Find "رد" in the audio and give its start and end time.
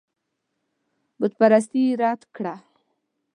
2.01-2.21